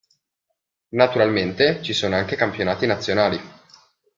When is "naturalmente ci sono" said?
0.93-2.15